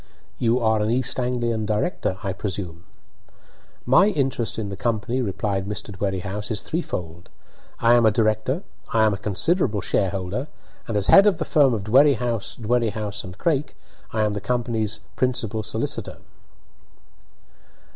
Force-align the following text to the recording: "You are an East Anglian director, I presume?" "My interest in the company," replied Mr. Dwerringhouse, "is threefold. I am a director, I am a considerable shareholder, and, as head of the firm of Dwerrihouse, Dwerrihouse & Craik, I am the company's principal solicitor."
"You 0.39 0.59
are 0.59 0.81
an 0.81 0.89
East 0.89 1.19
Anglian 1.19 1.63
director, 1.67 2.17
I 2.23 2.33
presume?" 2.33 2.85
"My 3.85 4.07
interest 4.07 4.57
in 4.57 4.69
the 4.69 4.75
company," 4.75 5.21
replied 5.21 5.67
Mr. 5.67 5.95
Dwerringhouse, 5.95 6.49
"is 6.49 6.63
threefold. 6.63 7.29
I 7.79 7.93
am 7.93 8.07
a 8.07 8.11
director, 8.11 8.63
I 8.91 9.05
am 9.05 9.13
a 9.13 9.19
considerable 9.19 9.79
shareholder, 9.81 10.47
and, 10.87 10.97
as 10.97 11.09
head 11.09 11.27
of 11.27 11.37
the 11.37 11.45
firm 11.45 11.75
of 11.75 11.83
Dwerrihouse, 11.83 12.55
Dwerrihouse 12.57 13.23
& 13.37 13.37
Craik, 13.37 13.75
I 14.11 14.23
am 14.23 14.33
the 14.33 14.41
company's 14.41 15.01
principal 15.15 15.61
solicitor." 15.61 16.17